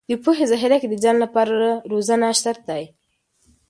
د 0.09 0.11
پوهې 0.23 0.45
ذخیره 0.51 0.77
کې 0.81 0.87
د 0.89 0.95
ځان 1.03 1.15
لپاره 1.23 1.57
روزنه 1.91 2.27
شرط 2.41 2.61
دی. 2.69 2.83